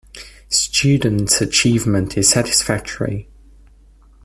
Students' 0.49 1.41
achievement 1.41 2.17
is 2.17 2.27
satisfactory. 2.29 3.27